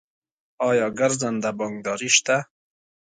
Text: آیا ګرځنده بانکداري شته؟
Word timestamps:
آیا 0.69 0.87
ګرځنده 0.99 1.49
بانکداري 1.57 2.09
شته؟ 2.15 2.37